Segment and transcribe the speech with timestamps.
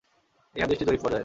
[0.55, 1.19] এ হাদীসটি যঈফ পর্যায়ের।